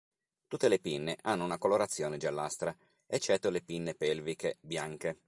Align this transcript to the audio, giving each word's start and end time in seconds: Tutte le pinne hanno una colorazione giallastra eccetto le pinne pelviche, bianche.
Tutte 0.47 0.67
le 0.67 0.79
pinne 0.79 1.15
hanno 1.21 1.43
una 1.43 1.59
colorazione 1.59 2.17
giallastra 2.17 2.75
eccetto 3.05 3.51
le 3.51 3.61
pinne 3.61 3.93
pelviche, 3.93 4.57
bianche. 4.59 5.15